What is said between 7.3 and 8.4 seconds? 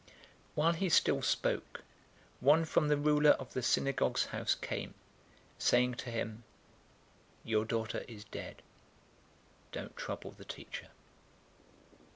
"Your daughter is